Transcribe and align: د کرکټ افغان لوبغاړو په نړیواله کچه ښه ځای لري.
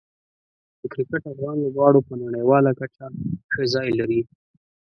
د 0.79 0.81
کرکټ 0.93 1.23
افغان 1.33 1.55
لوبغاړو 1.63 2.05
په 2.07 2.13
نړیواله 2.23 2.71
کچه 2.79 3.05
ښه 3.53 3.63
ځای 3.73 3.89
لري. 3.99 4.21